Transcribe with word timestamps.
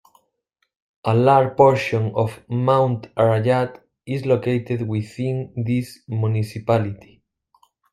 A 1.05 1.13
large 1.13 1.55
portion 1.55 2.11
of 2.15 2.43
Mount 2.49 3.13
Arayat 3.13 3.81
is 4.07 4.25
located 4.25 4.87
within 4.87 5.53
this 5.55 5.99
municipality. 6.07 7.21